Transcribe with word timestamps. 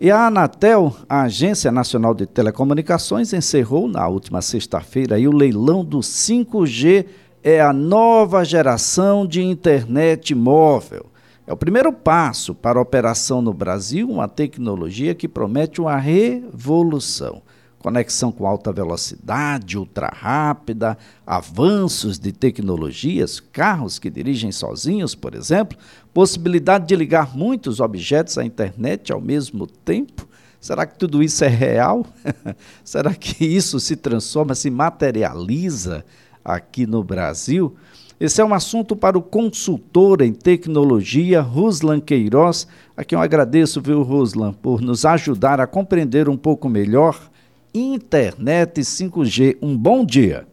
E 0.00 0.10
a 0.10 0.26
Anatel, 0.26 0.94
a 1.08 1.22
Agência 1.22 1.70
Nacional 1.70 2.14
de 2.14 2.26
Telecomunicações, 2.26 3.32
encerrou 3.32 3.86
na 3.86 4.06
última 4.08 4.42
sexta-feira 4.42 5.16
o 5.20 5.32
leilão 5.32 5.84
do 5.84 6.00
5G, 6.00 7.06
é 7.44 7.60
a 7.60 7.72
nova 7.72 8.44
geração 8.44 9.24
de 9.24 9.40
internet 9.42 10.34
móvel. 10.34 11.06
É 11.46 11.52
o 11.52 11.56
primeiro 11.56 11.92
passo 11.92 12.54
para 12.54 12.78
a 12.78 12.82
operação 12.82 13.40
no 13.40 13.52
Brasil, 13.52 14.10
uma 14.10 14.26
tecnologia 14.26 15.14
que 15.14 15.28
promete 15.28 15.80
uma 15.80 15.96
revolução 15.96 17.40
conexão 17.84 18.32
com 18.32 18.46
alta 18.46 18.72
velocidade, 18.72 19.76
ultra 19.76 20.08
rápida, 20.08 20.96
avanços 21.26 22.18
de 22.18 22.32
tecnologias, 22.32 23.40
carros 23.40 23.98
que 23.98 24.08
dirigem 24.08 24.50
sozinhos, 24.50 25.14
por 25.14 25.34
exemplo, 25.34 25.76
possibilidade 26.14 26.86
de 26.86 26.96
ligar 26.96 27.36
muitos 27.36 27.80
objetos 27.80 28.38
à 28.38 28.44
internet 28.44 29.12
ao 29.12 29.20
mesmo 29.20 29.66
tempo. 29.66 30.26
Será 30.58 30.86
que 30.86 30.98
tudo 30.98 31.22
isso 31.22 31.44
é 31.44 31.48
real? 31.48 32.06
Será 32.82 33.14
que 33.14 33.44
isso 33.44 33.78
se 33.78 33.96
transforma, 33.96 34.54
se 34.54 34.70
materializa 34.70 36.06
aqui 36.42 36.86
no 36.86 37.04
Brasil? 37.04 37.76
Esse 38.18 38.40
é 38.40 38.44
um 38.46 38.54
assunto 38.54 38.96
para 38.96 39.18
o 39.18 39.22
consultor 39.22 40.22
em 40.22 40.32
tecnologia, 40.32 41.42
Ruslan 41.42 42.00
Queiroz, 42.00 42.66
a 42.96 43.04
quem 43.04 43.14
eu 43.14 43.22
agradeço, 43.22 43.78
viu, 43.82 44.02
Ruslan, 44.02 44.54
por 44.54 44.80
nos 44.80 45.04
ajudar 45.04 45.60
a 45.60 45.66
compreender 45.66 46.30
um 46.30 46.36
pouco 46.38 46.66
melhor 46.66 47.33
internet 47.74 48.80
5G. 48.80 49.56
Um 49.60 49.76
bom 49.76 50.06
dia. 50.06 50.46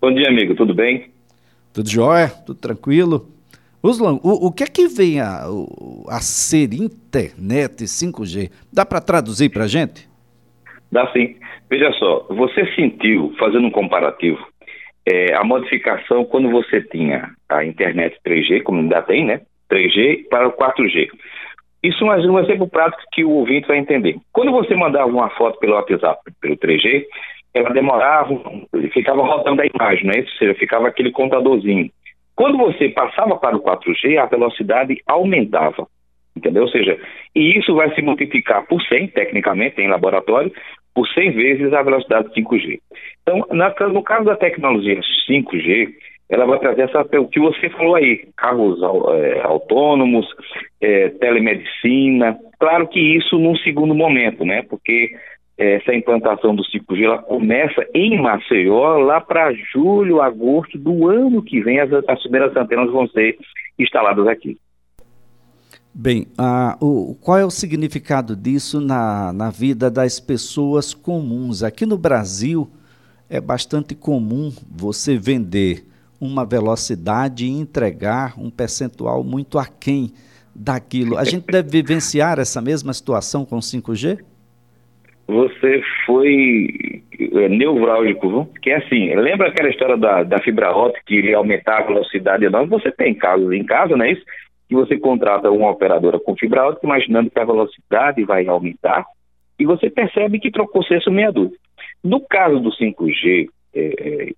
Bom 0.00 0.12
dia, 0.12 0.28
amigo. 0.28 0.54
Tudo 0.54 0.74
bem? 0.74 1.10
Tudo 1.72 1.88
jóia? 1.88 2.28
Tudo 2.28 2.60
tranquilo? 2.60 3.28
Ruslan, 3.82 4.20
o, 4.22 4.48
o 4.48 4.52
que 4.52 4.62
é 4.62 4.66
que 4.66 4.86
vem 4.86 5.20
a, 5.20 5.44
a 6.08 6.20
ser 6.20 6.74
internet 6.74 7.84
5G? 7.84 8.50
Dá 8.72 8.84
para 8.84 9.00
traduzir 9.00 9.48
para 9.48 9.64
a 9.64 9.68
gente? 9.68 10.08
Dá 10.90 11.10
sim. 11.12 11.36
Veja 11.70 11.90
só, 11.92 12.26
você 12.28 12.66
sentiu, 12.74 13.34
fazendo 13.38 13.66
um 13.66 13.70
comparativo, 13.70 14.46
é, 15.08 15.34
a 15.34 15.42
modificação 15.42 16.24
quando 16.24 16.50
você 16.50 16.82
tinha 16.82 17.30
a 17.48 17.64
internet 17.64 18.16
3G, 18.24 18.62
como 18.62 18.80
ainda 18.80 19.00
tem, 19.02 19.24
né? 19.24 19.40
3G 19.70 20.28
para 20.28 20.46
o 20.46 20.52
4G. 20.52 21.08
Isso 21.82 22.04
é 22.04 22.16
um 22.30 22.38
exemplo 22.38 22.68
prático 22.68 23.02
que 23.12 23.24
o 23.24 23.30
ouvinte 23.30 23.66
vai 23.66 23.78
entender. 23.78 24.16
Quando 24.32 24.52
você 24.52 24.74
mandava 24.76 25.08
uma 25.08 25.30
foto 25.30 25.58
pelo 25.58 25.74
WhatsApp, 25.74 26.20
pelo 26.40 26.56
3G, 26.56 27.04
ela 27.54 27.70
demorava, 27.70 28.28
ficava 28.92 29.22
rodando 29.22 29.62
a 29.62 29.66
imagem, 29.66 30.06
né? 30.06 30.20
ou 30.20 30.38
seja, 30.38 30.54
ficava 30.54 30.88
aquele 30.88 31.10
contadorzinho. 31.10 31.90
Quando 32.34 32.56
você 32.56 32.88
passava 32.88 33.36
para 33.36 33.56
o 33.56 33.62
4G, 33.62 34.16
a 34.16 34.26
velocidade 34.26 34.96
aumentava, 35.06 35.86
entendeu? 36.36 36.62
Ou 36.62 36.68
seja, 36.68 36.98
e 37.34 37.58
isso 37.58 37.74
vai 37.74 37.94
se 37.94 38.00
multiplicar 38.00 38.66
por 38.66 38.80
100, 38.82 39.08
tecnicamente, 39.08 39.80
em 39.80 39.88
laboratório, 39.88 40.52
por 40.94 41.06
100 41.08 41.32
vezes 41.32 41.72
a 41.72 41.82
velocidade 41.82 42.28
5G. 42.34 42.78
Então, 43.22 43.46
no 43.92 44.02
caso 44.02 44.24
da 44.24 44.36
tecnologia 44.36 45.00
5G, 45.28 45.92
ela 46.28 46.46
vai 46.46 46.58
trazer 46.58 46.82
essa, 46.82 47.02
o 47.18 47.28
que 47.28 47.40
você 47.40 47.68
falou 47.70 47.94
aí, 47.94 48.26
carros 48.36 48.80
é, 48.82 49.40
autônomos, 49.42 50.26
é, 50.80 51.10
telemedicina. 51.10 52.38
Claro 52.58 52.88
que 52.88 52.98
isso 53.00 53.38
num 53.38 53.56
segundo 53.56 53.94
momento, 53.94 54.44
né? 54.44 54.62
Porque 54.62 55.10
essa 55.58 55.94
implantação 55.94 56.54
do 56.54 56.62
5G 56.62 57.04
ela 57.04 57.18
começa 57.18 57.86
em 57.94 58.20
Maceió 58.20 58.98
lá 58.98 59.20
para 59.20 59.52
julho, 59.72 60.22
agosto 60.22 60.78
do 60.78 61.08
ano 61.08 61.42
que 61.42 61.60
vem 61.60 61.78
as, 61.78 61.92
as 61.92 62.22
primeiras 62.22 62.56
antenas 62.56 62.90
vão 62.90 63.06
ser 63.08 63.36
instaladas 63.78 64.26
aqui. 64.26 64.58
Bem, 65.94 66.26
o, 66.80 67.14
qual 67.20 67.38
é 67.38 67.44
o 67.44 67.50
significado 67.50 68.34
disso 68.34 68.80
na, 68.80 69.30
na 69.32 69.50
vida 69.50 69.90
das 69.90 70.18
pessoas 70.18 70.94
comuns? 70.94 71.62
Aqui 71.62 71.84
no 71.84 71.98
Brasil 71.98 72.66
é 73.28 73.38
bastante 73.38 73.94
comum 73.94 74.50
você 74.70 75.18
vender 75.18 75.84
uma 76.22 76.46
velocidade 76.46 77.44
e 77.44 77.50
entregar 77.50 78.38
um 78.38 78.48
percentual 78.48 79.24
muito 79.24 79.58
aquém 79.58 80.12
daquilo. 80.54 81.18
A 81.18 81.24
gente 81.24 81.44
deve 81.46 81.68
vivenciar 81.68 82.38
essa 82.38 82.62
mesma 82.62 82.92
situação 82.92 83.44
com 83.44 83.58
5G? 83.58 84.20
Você 85.26 85.82
foi 86.06 87.02
é, 87.18 87.48
neurálgico, 87.48 88.28
viu? 88.28 88.48
que 88.62 88.70
é 88.70 88.76
assim, 88.76 89.12
lembra 89.16 89.48
aquela 89.48 89.68
história 89.68 89.96
da, 89.96 90.22
da 90.22 90.38
fibra 90.38 90.70
ótica 90.70 91.02
que 91.04 91.16
iria 91.16 91.38
aumentar 91.38 91.78
a 91.78 91.86
velocidade? 91.86 92.48
Não, 92.48 92.68
você 92.68 92.92
tem 92.92 93.12
casos 93.14 93.50
em 93.50 93.64
casa, 93.64 93.96
não 93.96 94.04
é 94.04 94.12
isso? 94.12 94.22
Que 94.68 94.76
você 94.76 94.96
contrata 94.96 95.50
uma 95.50 95.70
operadora 95.70 96.20
com 96.20 96.36
fibra 96.36 96.68
ótica 96.68 96.86
imaginando 96.86 97.30
que 97.30 97.40
a 97.40 97.44
velocidade 97.44 98.22
vai 98.22 98.46
aumentar 98.46 99.04
e 99.58 99.66
você 99.66 99.90
percebe 99.90 100.38
que 100.38 100.52
trocou 100.52 100.84
senso 100.84 101.10
meia 101.10 101.32
dúzia. 101.32 101.58
No 102.04 102.20
caso 102.20 102.60
do 102.60 102.70
5G, 102.70 103.48
é, 103.74 103.80
é, 103.80 104.32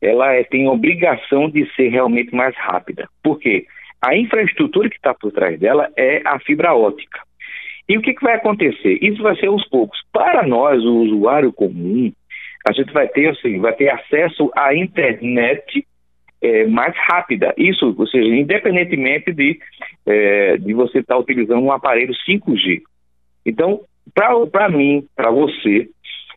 ela 0.00 0.32
é, 0.32 0.44
tem 0.44 0.68
obrigação 0.68 1.48
de 1.48 1.66
ser 1.74 1.88
realmente 1.88 2.34
mais 2.34 2.54
rápida. 2.56 3.08
Por 3.22 3.38
quê? 3.38 3.66
A 4.00 4.16
infraestrutura 4.16 4.90
que 4.90 4.96
está 4.96 5.14
por 5.14 5.32
trás 5.32 5.58
dela 5.58 5.90
é 5.96 6.22
a 6.24 6.38
fibra 6.38 6.74
ótica. 6.74 7.20
E 7.88 7.96
o 7.96 8.02
que, 8.02 8.14
que 8.14 8.22
vai 8.22 8.34
acontecer? 8.34 8.98
Isso 9.00 9.22
vai 9.22 9.36
ser 9.36 9.46
aos 9.46 9.66
poucos. 9.68 9.98
Para 10.12 10.46
nós, 10.46 10.84
o 10.84 10.96
usuário 11.02 11.52
comum, 11.52 12.12
a 12.68 12.72
gente 12.72 12.92
vai 12.92 13.08
ter, 13.08 13.28
assim, 13.28 13.60
vai 13.60 13.72
ter 13.72 13.88
acesso 13.90 14.50
à 14.56 14.74
internet 14.74 15.86
é, 16.42 16.66
mais 16.66 16.94
rápida. 16.96 17.54
Isso, 17.56 17.94
ou 17.96 18.06
seja, 18.06 18.28
independentemente 18.28 19.32
de, 19.32 19.58
é, 20.04 20.56
de 20.56 20.74
você 20.74 20.98
estar 20.98 21.14
tá 21.14 21.20
utilizando 21.20 21.62
um 21.62 21.72
aparelho 21.72 22.12
5G. 22.28 22.82
Então, 23.44 23.80
para 24.50 24.68
mim, 24.68 25.06
para 25.14 25.30
você, 25.30 25.88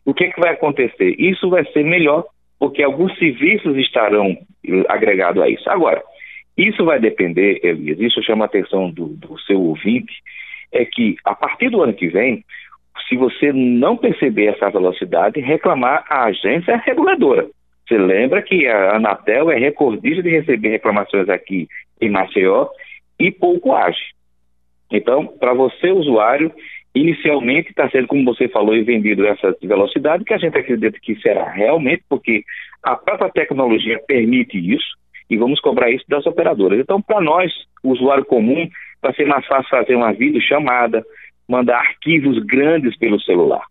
o 0.04 0.14
que, 0.14 0.30
que 0.30 0.40
vai 0.40 0.52
acontecer? 0.52 1.16
Isso 1.18 1.50
vai 1.50 1.64
ser 1.72 1.84
melhor 1.84 2.24
porque 2.60 2.82
alguns 2.82 3.18
serviços 3.18 3.74
estarão 3.78 4.36
agregados 4.86 5.42
a 5.42 5.48
isso. 5.48 5.68
Agora, 5.70 6.02
isso 6.56 6.84
vai 6.84 7.00
depender, 7.00 7.58
Elias, 7.62 7.98
isso 7.98 8.22
chama 8.22 8.44
a 8.44 8.46
atenção 8.46 8.90
do, 8.90 9.06
do 9.06 9.38
seu 9.40 9.58
ouvinte, 9.58 10.12
é 10.70 10.84
que 10.84 11.16
a 11.24 11.34
partir 11.34 11.70
do 11.70 11.82
ano 11.82 11.94
que 11.94 12.08
vem, 12.08 12.44
se 13.08 13.16
você 13.16 13.50
não 13.50 13.96
perceber 13.96 14.48
essa 14.48 14.68
velocidade, 14.68 15.40
reclamar 15.40 16.04
a 16.10 16.24
agência 16.24 16.76
reguladora. 16.76 17.48
Você 17.88 17.96
lembra 17.96 18.42
que 18.42 18.68
a 18.68 18.96
Anatel 18.96 19.50
é 19.50 19.58
recordista 19.58 20.22
de 20.22 20.28
receber 20.28 20.68
reclamações 20.68 21.30
aqui 21.30 21.66
em 22.00 22.10
Maceió 22.10 22.68
e 23.18 23.32
pouco 23.32 23.72
age. 23.72 24.12
Então, 24.92 25.26
para 25.26 25.54
você, 25.54 25.90
usuário, 25.90 26.52
Inicialmente 26.94 27.70
está 27.70 27.88
sendo, 27.88 28.08
como 28.08 28.24
você 28.24 28.48
falou, 28.48 28.72
vendido 28.84 29.26
essa 29.26 29.54
velocidade, 29.62 30.24
que 30.24 30.34
a 30.34 30.38
gente 30.38 30.58
acredita 30.58 30.98
que 31.00 31.14
será 31.20 31.48
realmente, 31.50 32.02
porque 32.08 32.42
a 32.82 32.96
própria 32.96 33.30
tecnologia 33.30 34.00
permite 34.06 34.58
isso, 34.58 34.98
e 35.28 35.36
vamos 35.36 35.60
cobrar 35.60 35.90
isso 35.90 36.04
das 36.08 36.26
operadoras. 36.26 36.80
Então, 36.80 37.00
para 37.00 37.20
nós, 37.20 37.52
o 37.84 37.90
usuário 37.90 38.24
comum, 38.24 38.68
vai 39.00 39.14
ser 39.14 39.26
mais 39.26 39.46
fácil 39.46 39.70
fazer 39.70 39.94
uma 39.94 40.12
videochamada, 40.12 41.04
mandar 41.48 41.78
arquivos 41.78 42.38
grandes 42.44 42.96
pelo 42.98 43.20
celular. 43.20 43.64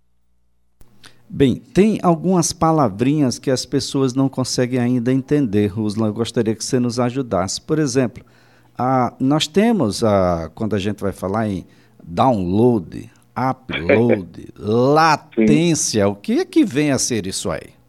Bem, 1.30 1.56
tem 1.56 2.00
algumas 2.02 2.52
palavrinhas 2.52 3.38
que 3.38 3.52
as 3.52 3.66
pessoas 3.66 4.16
não 4.16 4.28
conseguem 4.28 4.80
ainda 4.80 5.14
entender, 5.14 5.68
Ruslan. 5.68 6.12
Gostaria 6.12 6.56
que 6.56 6.64
você 6.64 6.80
nos 6.80 7.00
ajudasse. 7.00 7.62
Por 7.62 7.78
exemplo, 7.78 8.24
a, 8.76 9.16
nós 9.20 9.46
temos, 9.46 10.04
a, 10.04 10.50
quando 10.56 10.76
a 10.76 10.80
gente 10.80 11.02
vai 11.02 11.12
falar 11.12 11.48
em 11.48 11.66
download, 12.04 13.10
upload, 13.38 14.48
latência. 14.58 16.08
O 16.08 16.16
que 16.16 16.40
é 16.40 16.46
que 16.46 16.64
vem 16.64 16.92
a 16.92 16.98
ser 16.98 17.26
isso 17.26 17.50
aí? 17.50 17.80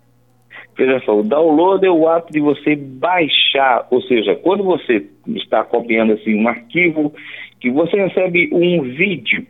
Veja 0.76 1.00
só, 1.04 1.18
o 1.18 1.22
download 1.22 1.84
é 1.84 1.90
o 1.90 2.08
ato 2.08 2.32
de 2.32 2.40
você 2.40 2.74
baixar, 2.74 3.86
ou 3.90 4.00
seja, 4.02 4.34
quando 4.36 4.64
você 4.64 5.06
está 5.26 5.62
copiando 5.62 6.14
assim 6.14 6.34
um 6.34 6.48
arquivo, 6.48 7.12
que 7.60 7.70
você 7.70 7.96
recebe 7.96 8.48
um 8.52 8.82
vídeo, 8.82 9.46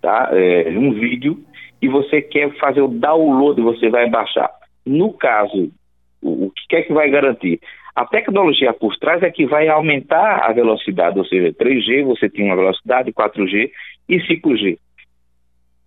tá? 0.00 0.30
É, 0.32 0.70
um 0.70 0.92
vídeo 0.92 1.38
e 1.80 1.88
você 1.88 2.20
quer 2.20 2.50
fazer 2.58 2.80
o 2.80 2.88
download, 2.88 3.60
você 3.60 3.88
vai 3.90 4.10
baixar. 4.10 4.50
No 4.84 5.12
caso, 5.12 5.70
o, 6.20 6.46
o 6.46 6.52
que 6.68 6.76
é 6.76 6.82
que 6.82 6.92
vai 6.92 7.08
garantir? 7.08 7.60
A 7.94 8.06
tecnologia 8.06 8.72
por 8.72 8.96
trás 8.96 9.22
é 9.22 9.30
que 9.30 9.46
vai 9.46 9.68
aumentar 9.68 10.48
a 10.48 10.52
velocidade, 10.52 11.18
ou 11.18 11.26
seja, 11.26 11.52
3G 11.52 12.04
você 12.04 12.28
tem 12.28 12.46
uma 12.46 12.56
velocidade, 12.56 13.12
4G 13.12 13.70
e 14.08 14.18
5G. 14.18 14.78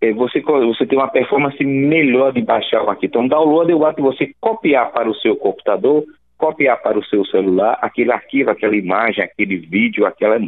É, 0.02 0.12
você, 0.14 0.42
você 0.42 0.86
tem 0.86 0.98
uma 0.98 1.08
performance 1.08 1.64
melhor 1.64 2.34
de 2.34 2.42
baixar 2.42 2.84
o 2.84 2.90
arquivo. 2.90 3.08
Então, 3.08 3.28
download 3.28 3.72
é 3.72 3.76
o 3.76 3.86
ato 3.86 3.98
de 3.98 4.02
você 4.02 4.32
copiar 4.40 4.92
para 4.92 5.10
o 5.10 5.16
seu 5.16 5.36
computador, 5.36 6.04
copiar 6.38 6.82
para 6.82 7.00
o 7.00 7.06
seu 7.06 7.26
celular 7.26 7.78
aquele 7.82 8.12
arquivo, 8.12 8.50
aquela 8.50 8.76
imagem, 8.76 9.24
aquele 9.24 9.58
vídeo, 9.58 10.06
aquela 10.06 10.40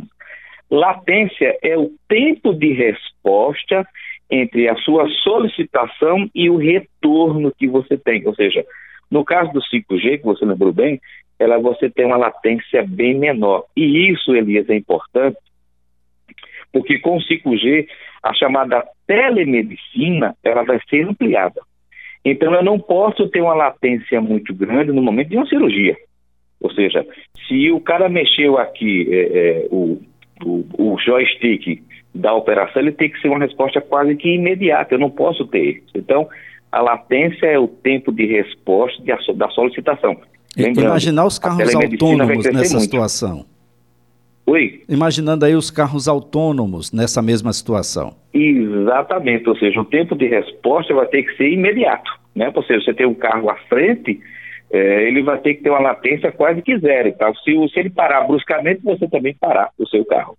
Latência 0.69 1.57
é 1.63 1.77
o 1.77 1.91
tempo 2.09 2.53
de 2.53 2.73
resposta 2.73 3.87
entre 4.29 4.67
a 4.67 4.75
sua 4.75 5.07
solicitação 5.23 6.29
e 6.35 6.49
o 6.49 6.57
retorno 6.57 7.53
que 7.57 7.67
você 7.67 7.97
tem. 7.97 8.27
Ou 8.27 8.35
seja, 8.35 8.65
no 9.09 9.23
caso 9.23 9.51
do 9.53 9.61
5G, 9.61 10.19
que 10.19 10.25
você 10.25 10.43
lembrou 10.43 10.73
bem, 10.73 10.99
ela 11.39 11.57
você 11.57 11.89
tem 11.89 12.05
uma 12.05 12.17
latência 12.17 12.85
bem 12.85 13.17
menor. 13.17 13.63
E 13.75 14.11
isso, 14.11 14.35
Elias, 14.35 14.69
é 14.69 14.75
importante 14.75 15.37
porque 16.71 16.99
com 16.99 17.17
o 17.17 17.21
5G, 17.21 17.87
a 18.23 18.33
chamada 18.33 18.83
telemedicina, 19.05 20.35
ela 20.43 20.63
vai 20.63 20.79
ser 20.89 21.07
ampliada. 21.07 21.61
Então, 22.23 22.53
eu 22.53 22.63
não 22.63 22.77
posso 22.79 23.29
ter 23.29 23.41
uma 23.41 23.53
latência 23.53 24.19
muito 24.19 24.53
grande 24.53 24.91
no 24.91 25.01
momento 25.01 25.29
de 25.29 25.37
uma 25.37 25.47
cirurgia. 25.47 25.95
Ou 26.59 26.71
seja, 26.71 27.05
se 27.47 27.71
o 27.71 27.79
cara 27.79 28.09
mexeu 28.09 28.57
aqui 28.57 29.07
é, 29.09 29.19
é, 29.19 29.67
o, 29.71 30.01
o, 30.43 30.65
o 30.77 30.97
joystick 30.99 31.81
da 32.13 32.33
operação, 32.33 32.81
ele 32.81 32.91
tem 32.91 33.09
que 33.09 33.21
ser 33.21 33.29
uma 33.29 33.39
resposta 33.39 33.79
quase 33.79 34.15
que 34.15 34.35
imediata. 34.35 34.95
Eu 34.95 34.99
não 34.99 35.09
posso 35.09 35.45
ter. 35.47 35.83
Então, 35.95 36.27
a 36.71 36.81
latência 36.81 37.45
é 37.45 37.57
o 37.57 37.67
tempo 37.67 38.11
de 38.11 38.25
resposta 38.25 39.01
de, 39.01 39.13
da 39.35 39.49
solicitação. 39.49 40.17
Lembrando, 40.57 40.87
Imaginar 40.87 41.25
os 41.25 41.37
carros 41.37 41.75
autônomos 41.75 42.45
nessa 42.45 42.77
muito. 42.77 42.79
situação. 42.79 43.45
Oi? 44.49 44.81
Imaginando 44.87 45.43
aí 45.43 45.55
os 45.55 45.69
carros 45.69 46.07
autônomos 46.07 46.93
nessa 46.93 47.21
mesma 47.21 47.51
situação. 47.51 48.15
Exatamente, 48.33 49.47
ou 49.49 49.57
seja, 49.57 49.81
o 49.81 49.85
tempo 49.85 50.15
de 50.15 50.25
resposta 50.25 50.93
vai 50.93 51.05
ter 51.07 51.23
que 51.23 51.35
ser 51.35 51.51
imediato. 51.51 52.09
Né? 52.33 52.49
Ou 52.55 52.63
seja, 52.63 52.85
você 52.85 52.93
tem 52.93 53.05
um 53.05 53.13
carro 53.13 53.49
à 53.49 53.57
frente, 53.67 54.21
é, 54.71 55.05
ele 55.05 55.21
vai 55.21 55.37
ter 55.39 55.55
que 55.55 55.63
ter 55.63 55.69
uma 55.69 55.81
latência 55.81 56.31
quase 56.31 56.61
que 56.61 56.79
zero. 56.79 57.11
Tá? 57.17 57.33
Se, 57.43 57.51
se 57.73 57.79
ele 57.79 57.89
parar 57.89 58.21
bruscamente, 58.21 58.81
você 58.83 59.05
também 59.09 59.35
parar 59.37 59.69
o 59.77 59.85
seu 59.85 60.05
carro. 60.05 60.37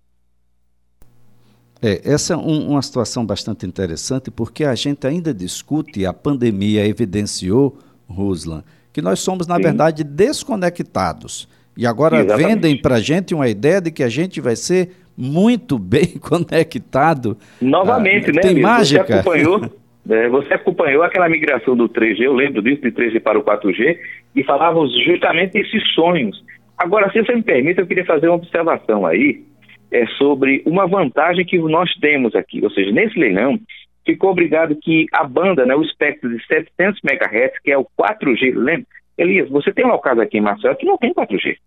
É, 1.79 2.01
essa 2.11 2.33
é 2.33 2.37
um, 2.37 2.71
uma 2.71 2.81
situação 2.81 3.23
bastante 3.23 3.65
interessante 3.65 4.31
porque 4.31 4.65
a 4.65 4.73
gente 4.73 5.05
ainda 5.05 5.31
discute, 5.31 6.05
a 6.05 6.11
pandemia 6.11 6.85
evidenciou, 6.85 7.77
Ruslan, 8.07 8.63
que 8.91 9.03
nós 9.03 9.19
somos, 9.19 9.45
na 9.45 9.57
Sim. 9.57 9.61
verdade, 9.61 10.03
desconectados. 10.03 11.47
E 11.79 11.87
agora 11.87 12.17
Exatamente. 12.17 12.45
vendem 12.45 12.81
para 12.81 12.95
a 12.95 12.99
gente 12.99 13.33
uma 13.33 13.47
ideia 13.47 13.79
de 13.79 13.89
que 13.89 14.03
a 14.03 14.09
gente 14.09 14.41
vai 14.41 14.57
ser 14.57 14.89
muito 15.17 15.79
bem 15.79 16.19
conectado. 16.19 17.37
Novamente, 17.61 18.31
ah, 18.31 18.33
né? 18.33 18.41
Tem 18.41 18.51
amigo? 18.51 18.67
mágica. 18.67 19.05
Você 19.05 19.13
acompanhou, 19.13 19.61
é, 20.09 20.27
você 20.27 20.53
acompanhou 20.55 21.03
aquela 21.03 21.29
migração 21.29 21.77
do 21.77 21.87
3G, 21.87 22.19
eu 22.19 22.33
lembro 22.33 22.61
disso, 22.61 22.81
de 22.81 22.91
3G 22.91 23.21
para 23.21 23.39
o 23.39 23.43
4G, 23.45 23.97
e 24.35 24.43
falávamos 24.43 24.93
justamente 25.05 25.53
desses 25.53 25.81
sonhos. 25.93 26.43
Agora, 26.77 27.09
se 27.13 27.23
você 27.23 27.33
me 27.33 27.43
permite, 27.43 27.79
eu 27.79 27.87
queria 27.87 28.05
fazer 28.05 28.27
uma 28.27 28.35
observação 28.35 29.05
aí, 29.05 29.41
é, 29.89 30.05
sobre 30.17 30.61
uma 30.65 30.85
vantagem 30.85 31.45
que 31.45 31.57
nós 31.59 31.89
temos 32.01 32.35
aqui. 32.35 32.61
Ou 32.61 32.69
seja, 32.71 32.91
nesse 32.91 33.17
leilão, 33.17 33.57
ficou 34.05 34.31
obrigado 34.31 34.75
que 34.75 35.05
a 35.13 35.23
banda, 35.23 35.65
né, 35.65 35.73
o 35.75 35.81
espectro 35.81 36.29
de 36.29 36.45
700 36.45 36.99
MHz, 37.05 37.57
que 37.63 37.71
é 37.71 37.77
o 37.77 37.87
4G, 37.97 38.53
lembra? 38.53 38.98
Elias, 39.19 39.49
você 39.49 39.73
tem 39.73 39.85
um 39.85 39.89
local 39.89 40.19
aqui 40.21 40.37
em 40.37 40.41
Marcelo 40.41 40.75
que 40.77 40.85
não 40.85 40.97
tem 40.97 41.13
4G. 41.13 41.57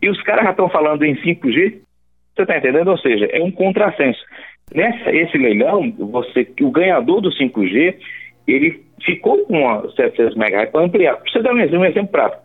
E 0.00 0.08
os 0.08 0.22
caras 0.22 0.44
já 0.44 0.50
estão 0.52 0.68
falando 0.68 1.02
em 1.02 1.16
5G. 1.16 1.80
Você 2.34 2.42
está 2.42 2.56
entendendo? 2.56 2.88
Ou 2.88 2.98
seja, 2.98 3.26
é 3.26 3.42
um 3.42 3.50
contrassenso. 3.50 4.20
Nessa, 4.72 5.12
esse 5.12 5.36
leilão, 5.36 5.90
você, 5.98 6.48
o 6.60 6.70
ganhador 6.70 7.20
do 7.20 7.30
5G, 7.30 7.96
ele 8.46 8.84
ficou 9.04 9.44
com 9.46 9.68
a 9.68 9.90
700 9.90 10.36
MHz 10.36 10.70
para 10.70 10.84
ampliar. 10.84 11.20
Você 11.26 11.42
dar 11.42 11.52
um 11.52 11.58
exemplo, 11.58 11.80
um 11.80 11.84
exemplo 11.84 12.08
prático. 12.08 12.42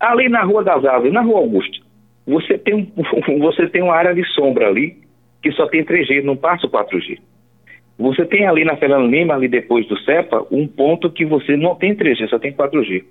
Ali 0.00 0.28
na 0.28 0.42
Rua 0.42 0.64
das 0.64 0.84
Árvores, 0.84 1.12
na 1.12 1.22
Rua 1.22 1.38
Augusta, 1.38 1.78
você 2.26 2.58
tem, 2.58 2.74
um, 2.74 2.92
você 3.38 3.68
tem 3.68 3.82
uma 3.82 3.94
área 3.94 4.14
de 4.14 4.24
sombra 4.32 4.66
ali 4.68 4.96
que 5.42 5.52
só 5.52 5.66
tem 5.68 5.84
3G, 5.84 6.22
não 6.22 6.36
passa 6.36 6.66
o 6.66 6.70
4G. 6.70 7.18
Você 7.98 8.26
tem 8.26 8.46
ali 8.46 8.64
na 8.64 8.76
Fernando 8.76 9.10
Lima, 9.10 9.34
ali 9.34 9.48
depois 9.48 9.86
do 9.88 9.98
CEPA, 10.00 10.46
um 10.50 10.66
ponto 10.66 11.10
que 11.10 11.24
você 11.24 11.56
não 11.56 11.74
tem 11.74 11.94
3G, 11.94 12.28
só 12.28 12.38
tem 12.38 12.52
4G. 12.52 13.02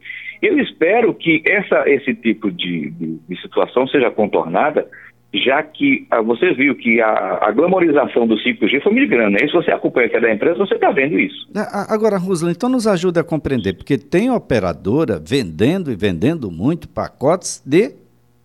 Eu 0.41 0.59
espero 0.59 1.13
que 1.13 1.41
essa, 1.45 1.89
esse 1.89 2.13
tipo 2.13 2.51
de, 2.51 2.91
de, 2.91 3.19
de 3.27 3.41
situação 3.41 3.87
seja 3.87 4.11
contornada, 4.11 4.87
já 5.33 5.63
que 5.63 6.05
ah, 6.11 6.21
você 6.21 6.53
viu 6.53 6.75
que 6.75 7.01
a, 7.01 7.39
a 7.41 7.51
glamorização 7.51 8.27
do 8.27 8.35
5G 8.35 8.81
foi 8.81 8.93
migrando. 8.93 9.31
Né? 9.31 9.39
Se 9.39 9.53
você 9.53 9.71
acompanha 9.71 10.09
é 10.13 10.19
da 10.19 10.31
empresa, 10.31 10.57
você 10.57 10.75
está 10.75 10.91
vendo 10.91 11.19
isso. 11.19 11.47
É, 11.55 11.93
agora, 11.93 12.17
Ruslan, 12.17 12.51
então 12.51 12.69
nos 12.69 12.85
ajude 12.85 13.19
a 13.19 13.23
compreender, 13.23 13.73
porque 13.73 13.97
tem 13.97 14.29
operadora 14.29 15.19
vendendo 15.19 15.91
e 15.91 15.95
vendendo 15.95 16.51
muito 16.51 16.87
pacotes 16.87 17.61
de 17.65 17.95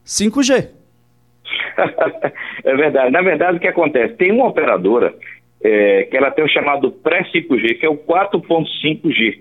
5G. 0.07 0.69
é 2.65 2.77
verdade. 2.77 3.11
Na 3.11 3.23
verdade, 3.23 3.59
o 3.59 3.61
que 3.61 3.69
acontece? 3.69 4.15
Tem 4.15 4.33
uma 4.33 4.49
operadora 4.49 5.15
é, 5.63 6.05
que 6.05 6.17
ela 6.17 6.31
tem 6.31 6.45
o 6.45 6.49
chamado 6.49 6.91
pré-5G, 6.91 7.79
que 7.79 7.87
é 7.87 7.89
o 7.89 7.99
4.5G, 7.99 9.41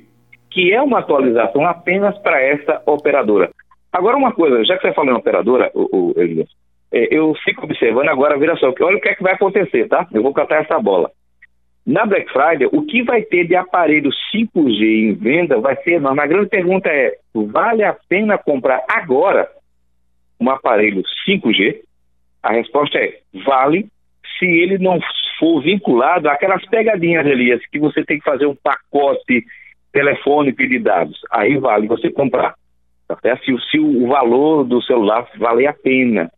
que 0.51 0.73
é 0.73 0.81
uma 0.81 0.99
atualização 0.99 1.65
apenas 1.65 2.17
para 2.19 2.41
essa 2.41 2.81
operadora. 2.85 3.49
Agora, 3.91 4.17
uma 4.17 4.31
coisa, 4.31 4.63
já 4.65 4.77
que 4.77 4.87
você 4.87 4.93
falou 4.93 5.13
em 5.13 5.17
operadora, 5.17 5.71
o, 5.73 6.13
o 6.13 6.21
Elias, 6.21 6.49
é, 6.91 7.07
eu 7.15 7.33
fico 7.43 7.65
observando 7.65 8.09
agora, 8.09 8.37
vira 8.37 8.55
só, 8.57 8.73
olha 8.81 8.97
o 8.97 9.01
que 9.01 9.09
é 9.09 9.15
que 9.15 9.23
vai 9.23 9.33
acontecer, 9.33 9.87
tá? 9.87 10.07
Eu 10.13 10.23
vou 10.23 10.33
catar 10.33 10.61
essa 10.63 10.79
bola. 10.79 11.11
Na 11.85 12.05
Black 12.05 12.31
Friday, 12.31 12.67
o 12.71 12.85
que 12.85 13.01
vai 13.03 13.23
ter 13.23 13.47
de 13.47 13.55
aparelho 13.55 14.11
5G 14.31 14.81
em 14.83 15.13
venda 15.13 15.59
vai 15.59 15.75
ser 15.77 15.93
enorme. 15.93 16.21
A 16.21 16.27
grande 16.27 16.49
pergunta 16.49 16.89
é: 16.89 17.15
vale 17.33 17.83
a 17.83 17.95
pena 18.07 18.37
comprar 18.37 18.83
agora 18.87 19.49
um 20.39 20.49
aparelho 20.49 21.01
5G? 21.27 21.79
A 22.43 22.53
resposta 22.53 22.97
é: 22.99 23.19
vale 23.45 23.87
se 24.37 24.45
ele 24.45 24.77
não 24.77 24.99
for 25.39 25.61
vinculado 25.61 26.29
àquelas 26.29 26.65
pegadinhas, 26.65 27.25
Elias, 27.25 27.61
que 27.71 27.79
você 27.79 28.03
tem 28.03 28.19
que 28.19 28.25
fazer 28.25 28.45
um 28.45 28.55
pacote 28.55 29.43
telefônico 29.91 30.67
de 30.67 30.79
dados. 30.79 31.19
Aí 31.31 31.57
vale 31.57 31.87
você 31.87 32.11
comprar. 32.11 32.53
Tá 33.07 33.17
se, 33.43 33.55
se 33.71 33.79
o 33.79 34.07
valor 34.07 34.63
do 34.63 34.81
celular 34.83 35.27
vale 35.37 35.65
a 35.65 35.73
pena. 35.73 36.31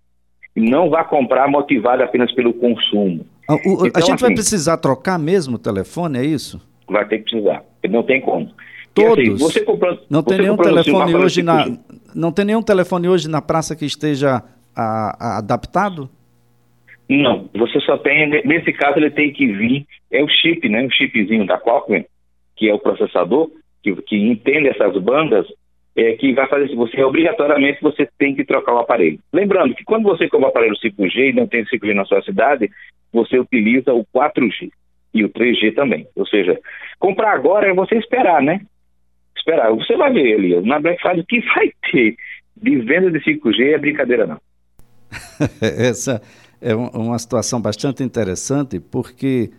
Não 0.56 0.90
vá 0.90 1.04
comprar 1.04 1.48
motivado 1.48 2.04
apenas 2.04 2.32
pelo 2.34 2.54
consumo. 2.54 3.26
Ah, 3.50 3.56
o, 3.56 3.88
então, 3.88 3.92
a 3.96 4.00
gente 4.00 4.14
assim, 4.14 4.26
vai 4.26 4.34
precisar 4.34 4.78
trocar 4.78 5.18
mesmo 5.18 5.56
o 5.56 5.60
telefone, 5.60 6.20
é 6.20 6.26
isso? 6.26 6.62
Vai 6.90 7.06
ter 7.08 7.20
que 7.20 7.32
precisar. 7.32 7.64
Não 7.90 8.04
tem 8.04 8.22
como. 8.22 8.50
Todos. 8.94 9.18
Assim, 9.18 9.38
você 9.38 9.62
comprando, 9.62 10.02
não 10.10 10.22
tem 10.22 10.38
nenhum 10.40 10.58
telefone 10.58 11.16
hoje 11.16 11.42
na 11.42 11.66
não 12.14 12.32
tem 12.32 12.44
nenhum 12.44 12.62
telefone 12.62 13.08
hoje 13.08 13.30
na 13.30 13.42
praça 13.42 13.74
que 13.76 13.86
esteja 13.86 14.44
a, 14.76 15.16
a, 15.20 15.38
adaptado? 15.38 16.10
Não, 17.12 17.50
você 17.54 17.78
só 17.82 17.98
tem, 17.98 18.30
nesse 18.46 18.72
caso 18.72 18.98
ele 18.98 19.12
tem 19.12 19.34
que 19.34 19.46
vir, 19.46 19.86
é 20.10 20.24
o 20.24 20.30
chip, 20.30 20.70
né, 20.70 20.86
o 20.86 20.90
chipzinho 20.90 21.46
da 21.46 21.60
Qualcomm, 21.60 22.06
que 22.56 22.70
é 22.70 22.74
o 22.74 22.80
processador, 22.80 23.52
que, 23.84 23.94
que 24.04 24.16
entende 24.16 24.70
essas 24.70 24.96
bandas, 25.04 25.46
é, 25.94 26.14
que 26.14 26.34
vai 26.34 26.48
fazer, 26.48 26.74
você 26.74 27.04
obrigatoriamente 27.04 27.82
você 27.82 28.08
tem 28.18 28.34
que 28.34 28.46
trocar 28.46 28.76
o 28.76 28.80
aparelho. 28.80 29.20
Lembrando 29.34 29.76
que 29.76 29.84
quando 29.84 30.04
você 30.04 30.30
compra 30.30 30.48
o 30.48 30.50
aparelho 30.52 30.76
5G 30.76 31.32
e 31.32 31.34
não 31.34 31.48
tem 31.48 31.66
5G 31.66 31.94
na 31.94 32.06
sua 32.06 32.22
cidade, 32.22 32.70
você 33.12 33.38
utiliza 33.38 33.94
o 33.94 34.06
4G 34.16 34.70
e 35.14 35.26
o 35.26 35.30
3G 35.30 35.76
também. 35.76 36.08
Ou 36.16 36.26
seja, 36.26 36.58
comprar 36.98 37.34
agora 37.34 37.68
é 37.68 37.74
você 37.74 37.98
esperar, 37.98 38.42
né? 38.42 38.62
Esperar. 39.36 39.70
Você 39.74 39.98
vai 39.98 40.14
ver 40.14 40.36
ali, 40.36 40.62
na 40.62 40.80
Black 40.80 41.02
Friday, 41.02 41.20
o 41.20 41.26
que 41.26 41.42
vai 41.42 41.72
ter 41.92 42.16
de 42.56 42.76
venda 42.78 43.12
de 43.12 43.20
5G 43.20 43.74
é 43.74 43.78
brincadeira 43.78 44.26
não. 44.26 44.40
Essa 45.62 46.22
é 46.62 46.76
uma 46.76 47.18
situação 47.18 47.60
bastante 47.60 48.04
interessante, 48.04 48.80
porque 48.80 49.50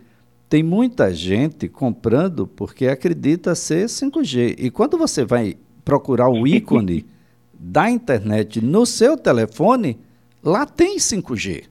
tem 0.47 0.63
muita 0.63 1.13
gente 1.13 1.67
comprando 1.67 2.47
porque 2.47 2.87
acredita 2.87 3.53
ser 3.53 3.87
5G. 3.87 4.55
E 4.57 4.71
quando 4.71 4.97
você 4.97 5.25
vai 5.25 5.57
procurar 5.83 6.29
o 6.29 6.47
ícone 6.47 7.05
da 7.53 7.89
internet 7.89 8.63
no 8.63 8.85
seu 8.85 9.17
telefone, 9.17 9.99
lá 10.41 10.65
tem 10.65 10.97
5G. 10.97 11.65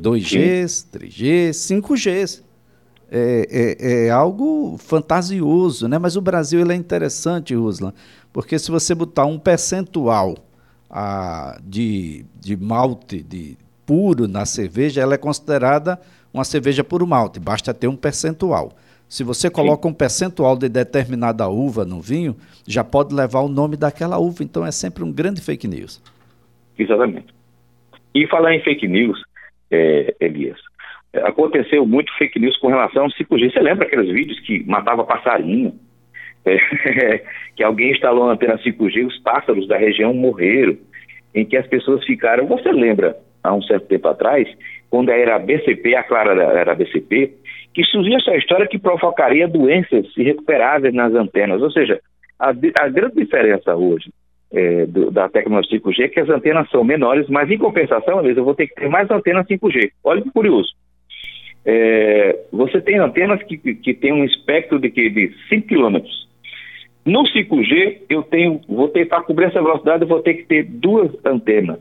2Gs, 0.00 0.86
3Gs, 0.92 1.50
5Gs. 1.50 2.42
É, 3.10 3.76
é, 3.78 4.06
é, 4.06 4.10
algo 4.10 4.76
fantasioso, 4.78 5.86
né? 5.86 5.98
Mas 5.98 6.16
o 6.16 6.20
Brasil 6.20 6.60
ele 6.60 6.72
é 6.72 6.76
interessante, 6.76 7.54
Ruslan, 7.54 7.92
porque 8.32 8.58
se 8.58 8.70
você 8.70 8.94
botar 8.94 9.26
um 9.26 9.38
percentual 9.38 10.36
ah, 10.90 11.60
de, 11.62 12.24
de 12.40 12.56
malte 12.56 13.22
de 13.22 13.56
puro 13.86 14.26
na 14.26 14.44
cerveja, 14.44 15.00
ela 15.00 15.14
é 15.14 15.18
considerada 15.18 16.00
uma 16.32 16.44
cerveja 16.44 16.82
puro 16.82 17.06
malte, 17.06 17.38
basta 17.38 17.72
ter 17.72 17.86
um 17.86 17.96
percentual. 17.96 18.72
Se 19.08 19.22
você 19.22 19.48
coloca 19.48 19.86
um 19.86 19.94
percentual 19.94 20.56
de 20.56 20.68
determinada 20.68 21.46
uva 21.48 21.84
no 21.84 22.00
vinho, 22.00 22.34
já 22.66 22.82
pode 22.82 23.14
levar 23.14 23.40
o 23.40 23.48
nome 23.48 23.76
daquela 23.76 24.18
uva. 24.18 24.42
Então 24.42 24.66
é 24.66 24.72
sempre 24.72 25.04
um 25.04 25.12
grande 25.12 25.40
fake 25.40 25.68
news. 25.68 26.02
Exatamente. 26.76 27.32
E 28.14 28.26
falar 28.26 28.54
em 28.54 28.60
fake 28.62 28.88
news, 28.88 29.22
é, 29.70 30.14
Elias, 30.20 30.58
é, 31.12 31.20
aconteceu 31.20 31.86
muito 31.86 32.12
fake 32.18 32.40
news 32.40 32.56
com 32.58 32.68
relação 32.68 33.04
ao 33.04 33.10
5G. 33.10 33.52
Você 33.52 33.60
lembra 33.60 33.86
aqueles 33.86 34.12
vídeos 34.12 34.40
que 34.40 34.64
matava 34.64 35.04
passarinho? 35.04 35.78
É, 36.44 36.58
que 37.54 37.62
alguém 37.62 37.92
instalou 37.92 38.24
uma 38.24 38.32
antena 38.32 38.58
5G 38.58 38.96
e 38.96 39.04
os 39.04 39.18
pássaros 39.18 39.68
da 39.68 39.76
região 39.76 40.12
morreram, 40.12 40.76
em 41.34 41.44
que 41.44 41.56
as 41.56 41.66
pessoas 41.66 42.04
ficaram. 42.04 42.46
Você 42.48 42.72
lembra, 42.72 43.16
há 43.44 43.54
um 43.54 43.62
certo 43.62 43.86
tempo 43.86 44.08
atrás, 44.08 44.48
quando 44.90 45.10
era 45.10 45.36
a 45.36 45.38
BCP, 45.38 45.94
a 45.94 46.02
Clara 46.02 46.42
era 46.42 46.72
a 46.72 46.74
BCP, 46.74 47.32
que 47.74 47.84
surgia 47.84 48.16
essa 48.16 48.34
história 48.36 48.66
que 48.66 48.78
provocaria 48.78 49.46
doenças 49.46 50.06
irrecuperáveis 50.16 50.94
nas 50.94 51.12
antenas. 51.14 51.60
Ou 51.60 51.70
seja, 51.70 52.00
a, 52.38 52.48
a 52.48 52.88
grande 52.88 53.16
diferença 53.16 53.76
hoje 53.76 54.10
é, 54.52 54.86
do, 54.86 55.10
da 55.10 55.28
tecnologia 55.28 55.80
5G 55.80 56.04
é 56.04 56.08
que 56.08 56.20
as 56.20 56.28
antenas 56.28 56.70
são 56.70 56.82
menores, 56.84 57.28
mas 57.28 57.50
em 57.50 57.58
compensação, 57.58 58.24
eu 58.24 58.44
vou 58.44 58.54
ter 58.54 58.68
que 58.68 58.74
ter 58.76 58.88
mais 58.88 59.10
antenas 59.10 59.46
5G. 59.46 59.90
Olha 60.02 60.22
que 60.22 60.30
curioso. 60.30 60.70
é, 61.66 62.38
você 62.52 62.80
tem 62.80 62.98
antenas 62.98 63.42
que, 63.42 63.56
que 63.56 63.94
tem 63.94 64.12
um 64.12 64.24
espectro 64.24 64.78
de, 64.78 64.90
de 64.90 65.34
5 65.48 65.66
km. 65.66 65.98
No 67.04 67.22
5G, 67.24 67.98
eu 68.08 68.22
tenho, 68.22 68.60
vou 68.68 68.88
tentar 68.88 69.22
cobrir 69.22 69.46
essa 69.46 69.60
velocidade, 69.60 70.02
eu 70.02 70.08
vou 70.08 70.22
ter 70.22 70.34
que 70.34 70.44
ter 70.44 70.64
duas 70.64 71.10
antenas. 71.24 71.78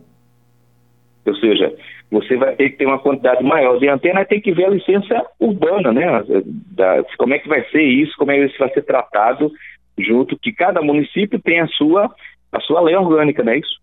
Ou 1.25 1.35
seja, 1.35 1.73
você 2.11 2.35
vai 2.35 2.55
ter 2.55 2.71
que 2.71 2.77
ter 2.77 2.85
uma 2.85 2.99
quantidade 2.99 3.43
maior 3.43 3.79
de 3.79 3.87
antena 3.87 4.21
e 4.21 4.25
tem 4.25 4.41
que 4.41 4.51
ver 4.51 4.65
a 4.65 4.69
licença 4.69 5.25
urbana, 5.39 5.91
né? 5.91 6.05
Da, 6.71 7.03
como 7.17 7.33
é 7.33 7.39
que 7.39 7.47
vai 7.47 7.63
ser 7.69 7.81
isso, 7.81 8.13
como 8.17 8.31
é 8.31 8.35
que 8.35 8.45
isso 8.45 8.59
vai 8.59 8.69
ser 8.73 8.81
tratado 8.83 9.51
junto, 9.97 10.37
que 10.37 10.51
cada 10.51 10.81
município 10.81 11.39
tem 11.39 11.59
a 11.59 11.67
sua, 11.67 12.13
a 12.51 12.59
sua 12.61 12.81
lei 12.81 12.95
orgânica, 12.95 13.43
não 13.43 13.53
é 13.53 13.59
isso? 13.59 13.81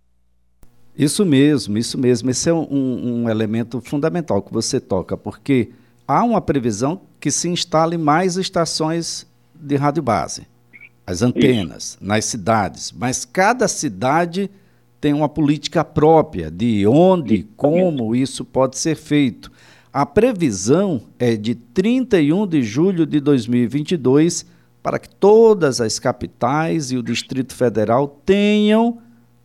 Isso 0.97 1.25
mesmo, 1.25 1.79
isso 1.79 1.99
mesmo. 1.99 2.31
Esse 2.31 2.51
é 2.51 2.53
um, 2.53 3.23
um 3.23 3.29
elemento 3.31 3.81
fundamental 3.81 4.43
que 4.43 4.53
você 4.53 4.81
toca, 4.81 5.17
porque 5.17 5.71
há 6.07 6.23
uma 6.23 6.41
previsão 6.41 7.01
que 7.19 7.31
se 7.31 7.49
instale 7.49 7.97
mais 7.97 8.37
estações 8.37 9.27
de 9.55 9.77
rádio 9.77 10.03
base, 10.03 10.47
as 11.07 11.23
antenas, 11.23 11.95
isso. 11.95 11.99
nas 12.05 12.25
cidades, 12.25 12.93
mas 12.93 13.25
cada 13.25 13.69
cidade 13.69 14.51
tem 15.01 15.13
uma 15.13 15.29
política 15.29 15.83
própria 15.83 16.51
de 16.51 16.87
onde, 16.87 17.47
como 17.57 18.15
isso 18.15 18.45
pode 18.45 18.79
ser 18.79 18.97
feito. 18.97 19.51
A 19.93 20.05
previsão 20.05 21.03
é 21.19 21.37
de 21.37 21.55
31 21.55 22.47
de 22.47 22.63
julho 22.63 23.07
de 23.07 23.19
2022 23.19 24.47
para 24.83 24.99
que 24.99 25.09
todas 25.09 25.81
as 25.81 25.99
capitais 25.99 26.93
e 26.93 26.97
o 26.97 27.03
Distrito 27.03 27.55
Federal 27.55 28.07
tenham 28.25 28.99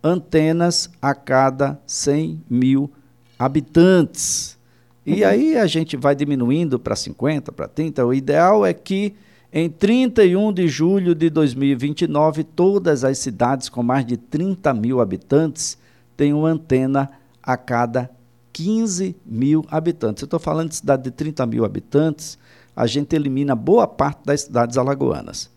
antenas 0.04 0.90
a 1.02 1.16
cada 1.16 1.80
100 1.88 2.44
mil 2.50 2.92
habitantes. 3.40 4.58
E 5.06 5.24
uhum. 5.24 5.28
aí 5.28 5.58
a 5.58 5.66
gente 5.66 5.98
vai 5.98 6.16
diminuindo 6.16 6.80
para 6.80 6.96
50, 6.96 7.52
para 7.52 7.68
30. 7.68 8.06
O 8.06 8.14
ideal 8.14 8.66
é 8.66 8.74
que 8.74 9.16
em 9.58 9.70
31 9.70 10.52
de 10.52 10.68
julho 10.68 11.16
de 11.16 11.30
2029, 11.30 12.44
todas 12.44 13.06
as 13.06 13.20
cidades 13.20 13.70
com 13.70 13.82
mais 13.82 14.06
de 14.06 14.18
30 14.18 14.74
mil 14.74 15.00
habitantes 15.00 15.82
tenham 16.18 16.46
antena 16.46 17.10
a 17.42 17.56
cada 17.56 18.10
15 18.52 19.16
mil 19.26 19.64
habitantes. 19.72 20.24
Eu 20.24 20.26
estou 20.26 20.42
falando 20.42 20.68
de 20.68 20.76
cidade 20.76 21.04
de 21.04 21.12
30 21.12 21.46
mil 21.46 21.64
habitantes, 21.64 22.38
a 22.76 22.86
gente 22.86 23.16
elimina 23.16 23.56
boa 23.56 23.88
parte 23.88 24.26
das 24.26 24.42
cidades 24.42 24.78
alagoanas. 24.78 25.50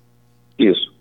Isso. 0.56 0.94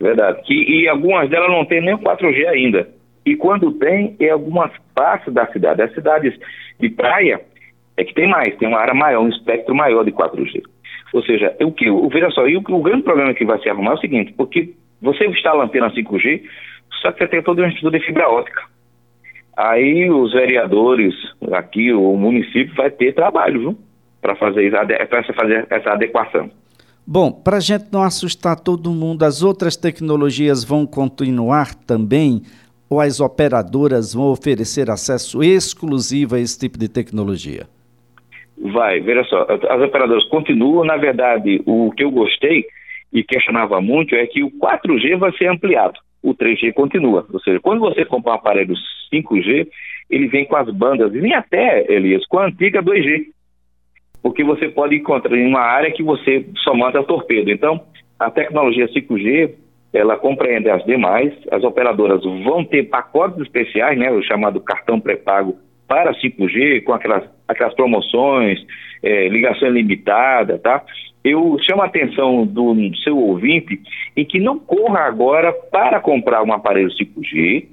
Verdade. 0.00 0.42
E, 0.52 0.82
e 0.82 0.88
algumas 0.88 1.30
delas 1.30 1.48
não 1.48 1.64
têm 1.64 1.80
nem 1.80 1.96
4G 1.96 2.44
ainda. 2.48 2.88
E 3.24 3.36
quando 3.36 3.70
tem, 3.74 4.16
é 4.18 4.30
algumas 4.30 4.72
partes 4.96 5.32
da 5.32 5.46
cidade. 5.52 5.80
As 5.80 5.94
cidades 5.94 6.36
de 6.80 6.90
praia 6.90 7.40
é 7.96 8.02
que 8.02 8.14
tem 8.14 8.28
mais, 8.28 8.56
tem 8.56 8.66
uma 8.66 8.80
área 8.80 8.94
maior, 8.94 9.22
um 9.22 9.28
espectro 9.28 9.76
maior 9.76 10.04
de 10.04 10.10
4G. 10.10 10.60
Ou 11.12 11.22
seja, 11.22 11.56
o 11.60 11.72
que, 11.72 11.90
veja 12.08 12.30
só, 12.30 12.46
e 12.46 12.56
o, 12.56 12.60
o 12.60 12.82
grande 12.82 13.02
problema 13.02 13.34
que 13.34 13.44
vai 13.44 13.58
se 13.60 13.68
arrumar 13.68 13.92
é 13.92 13.94
o 13.94 14.00
seguinte, 14.00 14.32
porque 14.36 14.74
você 15.00 15.26
instala 15.26 15.62
a 15.62 15.66
antena 15.66 15.90
5G, 15.90 16.42
só 17.00 17.12
que 17.12 17.18
você 17.18 17.28
tem 17.28 17.42
toda 17.42 17.62
uma 17.62 17.68
estrutura 17.68 17.98
de 17.98 18.04
fibra 18.04 18.28
ótica. 18.28 18.62
Aí 19.56 20.08
os 20.08 20.32
vereadores 20.32 21.14
aqui, 21.52 21.92
o 21.92 22.16
município 22.16 22.74
vai 22.76 22.90
ter 22.90 23.14
trabalho, 23.14 23.60
viu? 23.60 23.78
Para 24.20 24.36
fazer, 24.36 24.70
fazer 25.34 25.66
essa 25.70 25.90
adequação. 25.90 26.50
Bom, 27.06 27.32
para 27.32 27.56
a 27.56 27.60
gente 27.60 27.86
não 27.90 28.02
assustar 28.02 28.60
todo 28.60 28.90
mundo, 28.90 29.22
as 29.22 29.42
outras 29.42 29.76
tecnologias 29.76 30.62
vão 30.62 30.86
continuar 30.86 31.74
também? 31.74 32.42
Ou 32.90 33.00
as 33.00 33.18
operadoras 33.20 34.14
vão 34.14 34.30
oferecer 34.30 34.90
acesso 34.90 35.42
exclusivo 35.42 36.36
a 36.36 36.40
esse 36.40 36.58
tipo 36.58 36.78
de 36.78 36.88
tecnologia? 36.88 37.66
Vai, 38.60 39.00
veja 39.00 39.24
só, 39.24 39.46
as 39.48 39.80
operadoras 39.80 40.24
continuam, 40.24 40.84
na 40.84 40.96
verdade, 40.96 41.62
o 41.64 41.92
que 41.92 42.02
eu 42.02 42.10
gostei 42.10 42.64
e 43.12 43.22
questionava 43.22 43.80
muito 43.80 44.14
é 44.14 44.26
que 44.26 44.42
o 44.42 44.50
4G 44.50 45.16
vai 45.16 45.32
ser 45.32 45.46
ampliado, 45.46 45.98
o 46.22 46.34
3G 46.34 46.72
continua. 46.72 47.24
Ou 47.32 47.40
seja, 47.40 47.60
quando 47.60 47.80
você 47.80 48.04
compra 48.04 48.32
um 48.32 48.34
aparelho 48.34 48.74
5G, 49.12 49.68
ele 50.10 50.26
vem 50.26 50.44
com 50.44 50.56
as 50.56 50.68
bandas, 50.70 51.14
e 51.14 51.20
nem 51.20 51.34
até, 51.34 51.90
Elias, 51.90 52.26
com 52.26 52.38
a 52.38 52.46
antiga 52.46 52.82
2G. 52.82 53.26
Porque 54.22 54.42
você 54.42 54.68
pode 54.68 54.96
encontrar 54.96 55.36
em 55.36 55.46
uma 55.46 55.60
área 55.60 55.92
que 55.92 56.02
você 56.02 56.44
só 56.64 56.74
manda 56.74 57.04
torpedo. 57.04 57.50
Então, 57.50 57.80
a 58.18 58.30
tecnologia 58.30 58.88
5G, 58.88 59.54
ela 59.92 60.16
compreende 60.16 60.68
as 60.68 60.84
demais, 60.84 61.32
as 61.50 61.62
operadoras 61.62 62.22
vão 62.24 62.64
ter 62.64 62.88
pacotes 62.88 63.40
especiais, 63.40 63.96
né, 63.98 64.10
o 64.10 64.22
chamado 64.22 64.60
cartão 64.60 65.00
pré-pago 65.00 65.56
para 65.86 66.12
5G, 66.14 66.82
com 66.82 66.92
aquelas, 66.92 67.24
aquelas 67.48 67.74
promoções, 67.74 68.64
é, 69.02 69.28
ligação 69.28 69.68
ilimitada, 69.68 70.58
tá? 70.58 70.84
Eu 71.24 71.56
chamo 71.66 71.82
a 71.82 71.86
atenção 71.86 72.46
do 72.46 72.74
seu 73.02 73.18
ouvinte 73.18 73.80
em 74.16 74.24
que 74.24 74.38
não 74.38 74.58
corra 74.58 75.00
agora 75.00 75.52
para 75.52 76.00
comprar 76.00 76.42
um 76.42 76.52
aparelho 76.52 76.90
5G, 76.90 77.66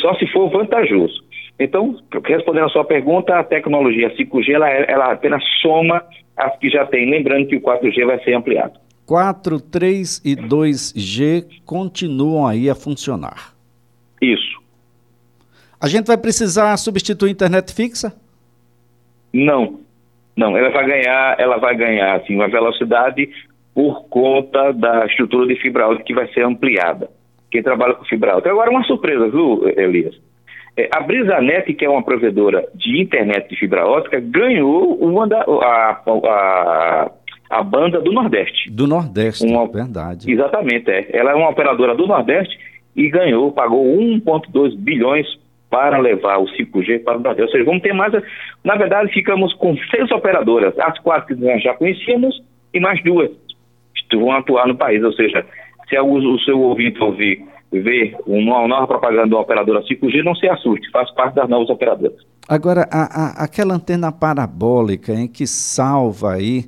só 0.00 0.14
se 0.14 0.26
for 0.28 0.48
vantajoso. 0.50 1.22
Então, 1.58 1.94
respondendo 2.24 2.64
a 2.64 2.70
sua 2.70 2.84
pergunta, 2.84 3.38
a 3.38 3.44
tecnologia 3.44 4.14
5G 4.16 4.54
ela, 4.54 4.68
ela 4.68 5.12
apenas 5.12 5.44
soma 5.60 6.02
as 6.36 6.56
que 6.58 6.70
já 6.70 6.86
tem, 6.86 7.10
lembrando 7.10 7.46
que 7.46 7.56
o 7.56 7.60
4G 7.60 8.06
vai 8.06 8.18
ser 8.24 8.32
ampliado. 8.32 8.80
4, 9.04 9.60
3 9.60 10.22
e 10.24 10.36
2G 10.36 11.62
continuam 11.66 12.46
aí 12.46 12.70
a 12.70 12.74
funcionar. 12.74 13.54
Isso. 14.22 14.60
A 15.80 15.88
gente 15.88 16.06
vai 16.06 16.16
precisar 16.16 16.76
substituir 16.76 17.30
a 17.30 17.32
internet 17.32 17.74
fixa? 17.74 18.14
Não, 19.32 19.80
não. 20.36 20.56
Ela 20.56 20.70
vai 20.70 20.86
ganhar, 20.86 21.36
ela 21.38 21.58
vai 21.58 21.76
ganhar 21.76 22.16
assim 22.16 22.34
uma 22.34 22.48
velocidade 22.48 23.28
por 23.74 24.04
conta 24.08 24.72
da 24.72 25.06
estrutura 25.06 25.46
de 25.46 25.60
fibra 25.60 25.88
ótica 25.88 26.04
que 26.04 26.14
vai 26.14 26.28
ser 26.32 26.44
ampliada. 26.44 27.08
Quem 27.50 27.62
trabalha 27.62 27.94
com 27.94 28.04
fibra 28.04 28.36
ótica. 28.36 28.50
Agora 28.50 28.70
uma 28.70 28.84
surpresa, 28.84 29.28
viu, 29.28 29.62
Elias? 29.76 30.14
É, 30.76 30.88
a 30.92 31.00
Brisanet, 31.00 31.74
que 31.74 31.84
é 31.84 31.90
uma 31.90 32.02
provedora 32.02 32.66
de 32.74 33.00
internet 33.00 33.48
de 33.48 33.56
fibra 33.56 33.86
ótica, 33.86 34.20
ganhou 34.20 34.94
uma 34.94 35.26
da, 35.26 35.40
a, 35.40 36.02
a, 36.06 37.10
a 37.50 37.62
banda 37.62 38.00
do 38.00 38.12
Nordeste. 38.12 38.70
Do 38.70 38.86
Nordeste, 38.86 39.44
uma, 39.44 39.66
verdade. 39.66 40.30
Exatamente, 40.30 40.90
é. 40.90 41.08
Ela 41.12 41.32
é 41.32 41.34
uma 41.34 41.50
operadora 41.50 41.94
do 41.94 42.06
Nordeste 42.06 42.56
e 42.94 43.08
ganhou, 43.08 43.52
pagou 43.52 43.84
1,2 43.84 44.76
bilhões 44.76 45.26
para 45.70 45.98
levar 45.98 46.38
o 46.38 46.46
5G 46.46 47.04
para 47.04 47.16
o 47.16 47.20
Brasil. 47.20 47.44
Ou 47.44 47.50
seja, 47.50 47.64
vamos 47.64 47.82
ter 47.82 47.94
mais. 47.94 48.12
Na 48.64 48.76
verdade, 48.76 49.12
ficamos 49.12 49.54
com 49.54 49.76
seis 49.90 50.10
operadoras, 50.10 50.76
as 50.78 50.98
quatro 50.98 51.34
que 51.34 51.42
nós 51.42 51.62
já 51.62 51.74
conhecíamos 51.74 52.42
e 52.74 52.80
mais 52.80 53.02
duas 53.04 53.30
que 54.10 54.16
vão 54.16 54.32
atuar 54.32 54.66
no 54.66 54.76
país. 54.76 55.02
Ou 55.02 55.12
seja, 55.12 55.46
se 55.88 55.98
o 55.98 56.38
seu 56.40 56.60
ouvinte 56.60 57.00
ouvir 57.02 57.44
ver 57.72 58.16
uma 58.26 58.66
nova 58.66 58.86
propaganda 58.86 59.28
de 59.28 59.34
uma 59.34 59.42
operadora 59.42 59.82
5G, 59.82 60.24
não 60.24 60.34
se 60.34 60.48
assuste, 60.48 60.90
faz 60.90 61.08
parte 61.14 61.34
das 61.34 61.48
novas 61.48 61.70
operadoras. 61.70 62.18
Agora, 62.48 62.88
a, 62.90 63.02
a, 63.02 63.44
aquela 63.44 63.74
antena 63.74 64.10
parabólica 64.10 65.12
em 65.12 65.28
que 65.28 65.46
salva 65.46 66.34
aí 66.34 66.64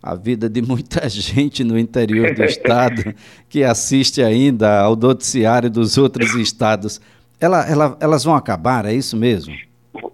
a 0.00 0.14
vida 0.14 0.48
de 0.48 0.62
muita 0.62 1.08
gente 1.10 1.64
no 1.64 1.78
interior 1.78 2.32
do 2.34 2.44
estado 2.44 3.14
que 3.48 3.64
assiste 3.64 4.22
ainda 4.22 4.80
ao 4.80 4.94
noticiário 4.94 5.70
dos 5.70 5.98
outros 5.98 6.34
estados. 6.34 7.00
Ela, 7.40 7.68
ela, 7.70 7.98
elas 8.00 8.24
vão 8.24 8.34
acabar, 8.34 8.84
é 8.84 8.92
isso 8.92 9.16
mesmo? 9.16 9.54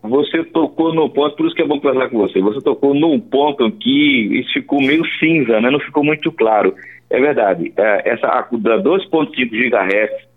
Você 0.02 0.44
tocou 0.44 0.94
no 0.94 1.08
ponto, 1.08 1.36
por 1.36 1.46
isso 1.46 1.54
que 1.54 1.62
é 1.62 1.66
bom 1.66 1.80
conversar 1.80 2.08
com 2.10 2.18
você. 2.18 2.40
Você 2.40 2.60
tocou 2.60 2.94
num 2.94 3.20
ponto 3.20 3.70
que 3.70 4.40
isso 4.40 4.52
ficou 4.52 4.80
meio 4.80 5.04
cinza, 5.18 5.60
né? 5.60 5.70
não 5.70 5.80
ficou 5.80 6.04
muito 6.04 6.32
claro. 6.32 6.74
É 7.08 7.20
verdade, 7.20 7.72
é, 7.76 8.10
essa 8.10 8.26
da 8.26 8.78
2.5 8.78 9.30
GHz, 9.50 10.28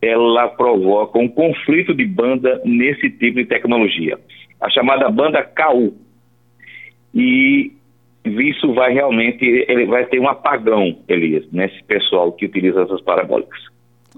ela 0.00 0.48
provoca 0.48 1.18
um 1.18 1.28
conflito 1.28 1.94
de 1.94 2.04
banda 2.04 2.60
nesse 2.64 3.10
tipo 3.10 3.36
de 3.36 3.44
tecnologia, 3.44 4.18
a 4.60 4.70
chamada 4.70 5.10
banda 5.10 5.42
KU. 5.42 5.94
E 7.14 7.72
isso 8.24 8.72
vai 8.72 8.92
realmente, 8.92 9.44
ele 9.44 9.86
vai 9.86 10.06
ter 10.06 10.20
um 10.20 10.28
apagão, 10.28 10.98
Elias, 11.08 11.44
nesse 11.52 11.82
pessoal 11.84 12.32
que 12.32 12.46
utiliza 12.46 12.82
essas 12.82 13.00
parabólicas. 13.02 13.71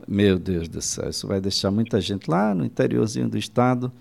Meu 0.07 0.39
Deus 0.39 0.69
do 0.69 0.83
céu, 0.83 1.09
isso 1.09 1.27
vai 1.27 1.41
deixar 1.41 1.71
muita 1.71 2.01
gente 2.01 2.31
lá 2.31 2.55
no 2.55 2.65
interiorzinho 2.65 3.29
do 3.29 3.39
estado 3.39 3.93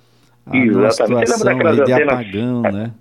a 0.45 0.57
Exatamente. 0.57 1.27
situação 1.29 1.57
de 1.57 1.81
antenas, 1.81 2.13
apagão, 2.13 2.62
né? 2.63 2.91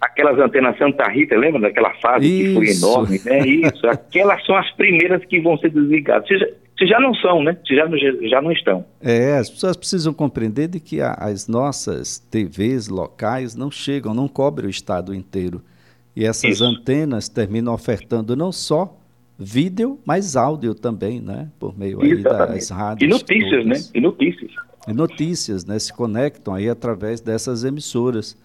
Aquelas 0.00 0.38
antenas 0.38 0.78
Santa 0.78 1.08
Rita, 1.08 1.36
lembra 1.36 1.60
daquela 1.60 1.92
fase 1.94 2.26
isso. 2.26 2.60
que 2.60 2.66
foi 2.66 2.76
enorme? 2.76 3.20
É 3.26 3.46
isso, 3.46 3.86
aquelas 3.88 4.44
são 4.44 4.56
as 4.56 4.70
primeiras 4.72 5.24
que 5.24 5.40
vão 5.40 5.56
ser 5.58 5.70
desligadas. 5.70 6.26
Se 6.28 6.38
já, 6.38 6.46
se 6.78 6.86
já 6.86 7.00
não 7.00 7.14
são, 7.14 7.42
né? 7.42 7.56
Se 7.66 7.74
já, 7.74 7.86
já 8.28 8.42
não 8.42 8.52
estão. 8.52 8.84
É, 9.00 9.36
as 9.36 9.48
pessoas 9.50 9.76
precisam 9.76 10.12
compreender 10.12 10.68
de 10.68 10.80
que 10.80 11.00
a, 11.00 11.12
as 11.14 11.48
nossas 11.48 12.18
TVs 12.18 12.88
locais 12.88 13.54
não 13.54 13.70
chegam, 13.70 14.14
não 14.14 14.28
cobrem 14.28 14.66
o 14.66 14.70
estado 14.70 15.14
inteiro. 15.14 15.62
E 16.14 16.24
essas 16.24 16.50
isso. 16.52 16.64
antenas 16.64 17.28
terminam 17.28 17.72
ofertando 17.72 18.34
não 18.34 18.52
só 18.52 18.99
vídeo, 19.40 19.98
mas 20.04 20.36
áudio 20.36 20.74
também, 20.74 21.20
né? 21.20 21.48
Por 21.58 21.76
meio 21.76 22.02
aí 22.02 22.22
das 22.22 22.68
rádios. 22.68 23.08
E 23.08 23.10
notícias, 23.10 23.64
todas. 23.64 23.66
né? 23.66 23.90
E 23.94 24.00
notícias. 24.00 24.50
E 24.86 24.92
notícias, 24.92 25.64
né? 25.64 25.78
Se 25.78 25.92
conectam 25.92 26.54
aí 26.54 26.68
através 26.68 27.20
dessas 27.20 27.64
emissoras. 27.64 28.36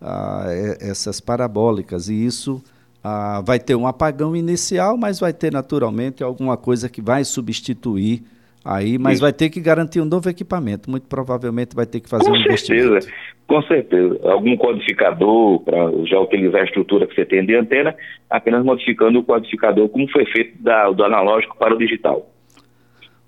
ah, 0.00 0.46
essas 0.80 1.20
parabólicas. 1.20 2.08
E 2.08 2.14
isso 2.14 2.62
ah, 3.02 3.40
vai 3.44 3.58
ter 3.58 3.74
um 3.74 3.86
apagão 3.86 4.36
inicial, 4.36 4.96
mas 4.96 5.18
vai 5.18 5.32
ter 5.32 5.52
naturalmente 5.52 6.22
alguma 6.22 6.56
coisa 6.56 6.88
que 6.88 7.00
vai 7.00 7.24
substituir 7.24 8.22
aí, 8.64 8.96
mas 8.96 9.14
Isso. 9.14 9.22
vai 9.22 9.32
ter 9.32 9.50
que 9.50 9.60
garantir 9.60 10.00
um 10.00 10.04
novo 10.06 10.28
equipamento. 10.30 10.90
Muito 10.90 11.06
provavelmente 11.06 11.76
vai 11.76 11.84
ter 11.84 12.00
que 12.00 12.08
fazer 12.08 12.24
com 12.24 12.30
um 12.30 12.42
certeza, 12.42 12.86
investimento. 12.86 13.06
Com 13.46 13.62
certeza. 13.62 14.18
Algum 14.24 14.56
codificador 14.56 15.60
para 15.60 15.92
já 16.06 16.18
utilizar 16.18 16.62
a 16.62 16.64
estrutura 16.64 17.06
que 17.06 17.14
você 17.14 17.26
tem 17.26 17.44
de 17.44 17.54
antena, 17.54 17.94
apenas 18.30 18.64
modificando 18.64 19.18
o 19.18 19.24
codificador, 19.24 19.88
como 19.90 20.10
foi 20.10 20.24
feito 20.26 20.62
da, 20.62 20.90
do 20.90 21.04
analógico 21.04 21.56
para 21.58 21.74
o 21.74 21.78
digital. 21.78 22.30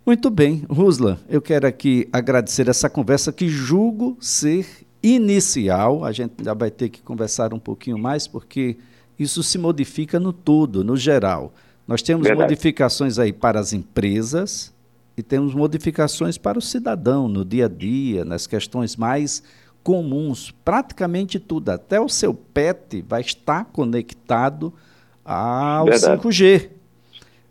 Muito 0.06 0.30
bem. 0.30 0.62
Rusla, 0.70 1.18
eu 1.28 1.42
quero 1.42 1.66
aqui 1.66 2.08
agradecer 2.12 2.68
essa 2.68 2.88
conversa 2.88 3.32
que 3.32 3.48
julgo 3.48 4.16
ser 4.20 4.64
inicial. 5.02 6.04
A 6.04 6.12
gente 6.12 6.32
já 6.42 6.54
vai 6.54 6.70
ter 6.70 6.88
que 6.88 7.02
conversar 7.02 7.52
um 7.52 7.58
pouquinho 7.58 7.98
mais, 7.98 8.26
porque 8.26 8.76
isso 9.18 9.42
se 9.42 9.58
modifica 9.58 10.20
no 10.20 10.32
todo, 10.32 10.84
no 10.84 10.96
geral. 10.96 11.52
Nós 11.86 12.02
temos 12.02 12.26
Verdade. 12.26 12.50
modificações 12.50 13.18
aí 13.18 13.32
para 13.32 13.60
as 13.60 13.72
empresas 13.72 14.75
e 15.16 15.22
temos 15.22 15.54
modificações 15.54 16.36
para 16.36 16.58
o 16.58 16.62
cidadão 16.62 17.26
no 17.28 17.44
dia 17.44 17.66
a 17.66 17.68
dia, 17.68 18.24
nas 18.24 18.46
questões 18.46 18.96
mais 18.96 19.42
comuns. 19.82 20.52
Praticamente 20.64 21.38
tudo, 21.40 21.70
até 21.70 22.00
o 22.00 22.08
seu 22.08 22.34
pet 22.34 23.02
vai 23.08 23.22
estar 23.22 23.64
conectado 23.66 24.72
ao 25.24 25.86
Verdade. 25.86 26.22
5G. 26.22 26.70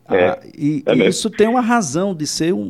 É, 0.08 0.30
ah, 0.30 0.40
e, 0.56 0.84
é 0.86 0.96
e 0.96 1.08
isso 1.08 1.32
tem 1.32 1.48
uma 1.48 1.62
razão 1.62 2.14
de 2.14 2.28
ser 2.28 2.54
um, 2.54 2.64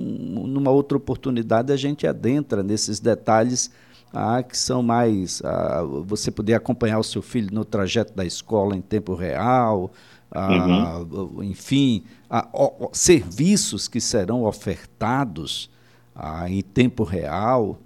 numa 0.47 0.71
outra 0.71 0.97
oportunidade 0.97 1.73
a 1.73 1.75
gente 1.75 2.07
adentra 2.07 2.63
nesses 2.63 3.01
detalhes 3.01 3.69
ah, 4.13 4.41
que 4.41 4.57
são 4.57 4.81
mais 4.81 5.41
ah, 5.43 5.83
você 6.05 6.31
poder 6.31 6.53
acompanhar 6.53 6.97
o 6.97 7.03
seu 7.03 7.21
filho 7.21 7.49
no 7.51 7.65
trajeto 7.65 8.13
da 8.13 8.23
escola 8.23 8.73
em 8.73 8.81
tempo 8.81 9.13
real, 9.13 9.91
ah, 10.35 10.99
uhum. 10.99 11.43
enfim, 11.43 12.03
ah, 12.29 12.47
o, 12.53 12.89
serviços 12.93 13.87
que 13.87 14.01
serão 14.01 14.43
ofertados 14.43 15.69
ah, 16.13 16.49
em 16.49 16.61
tempo 16.61 17.03
real, 17.03 17.79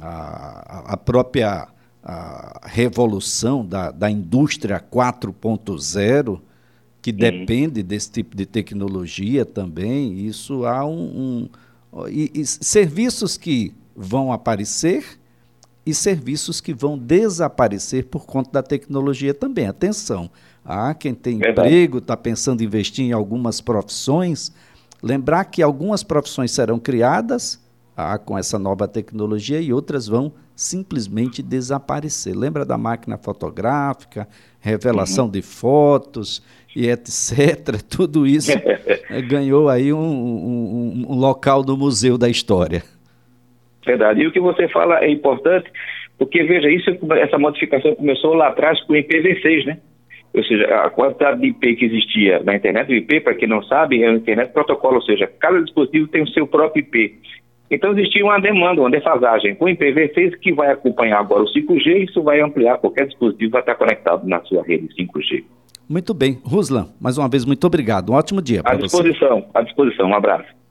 a 0.00 0.96
própria 0.96 1.68
revolução 2.64 3.64
da, 3.64 3.92
da 3.92 4.10
indústria 4.10 4.80
4.0 4.80 6.40
que 7.00 7.10
uhum. 7.10 7.16
depende 7.16 7.82
desse 7.82 8.10
tipo 8.10 8.36
de 8.36 8.44
tecnologia 8.44 9.44
também, 9.44 10.26
isso 10.26 10.66
há 10.66 10.84
um, 10.84 11.48
um 11.94 12.08
e, 12.08 12.30
e 12.34 12.44
serviços 12.44 13.36
que 13.36 13.72
vão 13.94 14.32
aparecer 14.32 15.20
e 15.86 15.92
serviços 15.92 16.60
que 16.60 16.72
vão 16.72 16.98
desaparecer 16.98 18.06
por 18.06 18.24
conta 18.24 18.50
da 18.52 18.62
tecnologia 18.62 19.34
também. 19.34 19.66
Atenção, 19.66 20.30
há 20.64 20.94
quem 20.94 21.14
tem 21.14 21.38
Verdade. 21.38 21.68
emprego, 21.68 21.98
está 21.98 22.16
pensando 22.16 22.62
em 22.62 22.64
investir 22.64 23.04
em 23.04 23.12
algumas 23.12 23.60
profissões. 23.60 24.52
Lembrar 25.02 25.44
que 25.44 25.62
algumas 25.62 26.02
profissões 26.02 26.50
serão 26.52 26.78
criadas 26.78 27.60
ah, 27.96 28.18
com 28.18 28.36
essa 28.38 28.58
nova 28.58 28.88
tecnologia 28.88 29.60
e 29.60 29.72
outras 29.72 30.06
vão 30.06 30.32
simplesmente 30.56 31.42
desaparecer. 31.42 32.34
Lembra 32.34 32.64
da 32.64 32.78
máquina 32.78 33.18
fotográfica, 33.18 34.26
revelação 34.60 35.26
uhum. 35.26 35.30
de 35.30 35.42
fotos 35.42 36.42
e 36.74 36.88
etc. 36.88 37.82
Tudo 37.88 38.26
isso 38.26 38.52
ganhou 39.28 39.68
aí 39.68 39.92
um, 39.92 39.98
um, 39.98 41.06
um 41.08 41.14
local 41.14 41.62
no 41.62 41.76
museu 41.76 42.16
da 42.16 42.28
história. 42.28 42.82
Verdade. 43.84 44.22
E 44.22 44.26
o 44.26 44.32
que 44.32 44.40
você 44.40 44.68
fala 44.68 45.04
é 45.04 45.10
importante, 45.10 45.70
porque 46.18 46.42
veja, 46.42 46.68
isso, 46.70 46.90
essa 47.12 47.38
modificação 47.38 47.94
começou 47.94 48.34
lá 48.34 48.48
atrás 48.48 48.80
com 48.84 48.92
o 48.92 48.96
IPv6, 48.96 49.66
né? 49.66 49.78
Ou 50.34 50.42
seja, 50.42 50.64
a 50.64 50.90
quantidade 50.90 51.40
de 51.40 51.48
IP 51.48 51.76
que 51.76 51.84
existia 51.84 52.42
na 52.42 52.56
internet, 52.56 52.90
o 52.90 52.94
IP, 52.94 53.20
para 53.20 53.34
quem 53.34 53.48
não 53.48 53.62
sabe, 53.62 54.02
é 54.02 54.10
o 54.10 54.16
internet 54.16 54.52
protocolo, 54.52 54.96
ou 54.96 55.02
seja, 55.02 55.30
cada 55.38 55.62
dispositivo 55.62 56.08
tem 56.08 56.22
o 56.22 56.28
seu 56.28 56.46
próprio 56.46 56.80
IP. 56.80 57.20
Então 57.70 57.92
existia 57.92 58.24
uma 58.24 58.40
demanda, 58.40 58.80
uma 58.80 58.90
defasagem. 58.90 59.54
Com 59.54 59.66
o 59.66 59.68
IPv6 59.68 60.38
que 60.40 60.52
vai 60.52 60.70
acompanhar 60.72 61.20
agora 61.20 61.42
o 61.42 61.46
5G, 61.46 62.08
isso 62.08 62.22
vai 62.22 62.40
ampliar, 62.40 62.78
qualquer 62.78 63.06
dispositivo 63.06 63.52
vai 63.52 63.60
estar 63.60 63.76
conectado 63.76 64.26
na 64.26 64.42
sua 64.42 64.64
rede 64.64 64.88
5G. 64.98 65.44
Muito 65.88 66.12
bem. 66.12 66.38
Ruslan, 66.44 66.88
mais 67.00 67.16
uma 67.16 67.28
vez, 67.28 67.44
muito 67.44 67.64
obrigado. 67.66 68.10
Um 68.10 68.14
ótimo 68.14 68.42
dia 68.42 68.62
para 68.62 68.76
você. 68.76 68.84
À 68.84 69.02
disposição, 69.02 69.46
à 69.54 69.62
disposição. 69.62 70.08
Um 70.08 70.14
abraço. 70.14 70.63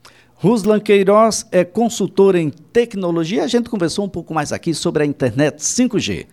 Ruslan 0.44 0.82
Queiroz 0.82 1.46
é 1.54 1.64
consultor 1.64 2.36
em 2.36 2.50
tecnologia. 2.50 3.46
A 3.46 3.48
gente 3.48 3.70
conversou 3.70 4.04
um 4.04 4.10
pouco 4.10 4.34
mais 4.34 4.52
aqui 4.52 4.74
sobre 4.74 5.04
a 5.04 5.06
internet 5.06 5.60
5G. 5.60 6.26